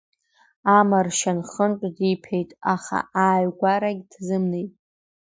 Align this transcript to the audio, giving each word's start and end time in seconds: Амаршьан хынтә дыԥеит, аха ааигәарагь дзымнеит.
Амаршьан 0.77 1.39
хынтә 1.51 1.87
дыԥеит, 1.97 2.49
аха 2.73 2.97
ааигәарагь 3.23 4.01
дзымнеит. 4.11 4.73